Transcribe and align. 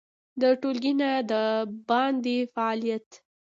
د 0.41 0.43
ټولګي 0.61 0.93
نه 1.01 1.11
د 1.29 1.31
باندې 1.89 2.37
فعالیت 2.53 3.07